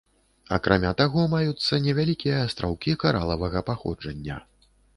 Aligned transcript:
Акрамя 0.55 0.93
таго, 1.01 1.25
маюцца 1.33 1.79
невялікія 1.85 2.41
астраўкі 2.47 2.97
каралавага 3.07 3.65
паходжання. 3.71 4.43